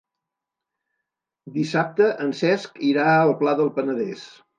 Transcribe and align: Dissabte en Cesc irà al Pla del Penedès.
Dissabte 1.57 2.07
en 2.25 2.31
Cesc 2.39 2.81
irà 2.93 3.05
al 3.19 3.35
Pla 3.43 3.55
del 3.61 3.71
Penedès. 3.77 4.25